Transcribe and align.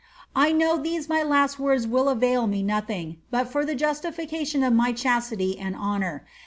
I 0.35 0.51
know 0.51 0.77
these 0.81 1.07
my 1.07 1.21
last 1.21 1.59
words 1.59 1.85
will 1.85 2.09
avail 2.09 2.47
me 2.47 2.63
nothing, 2.63 3.17
but 3.29 3.47
for 3.49 3.63
the 3.63 3.75
justification 3.75 4.63
of 4.63 4.73
my 4.73 4.93
chastity 4.93 5.59
and 5.59 5.75
honour. 5.75 6.25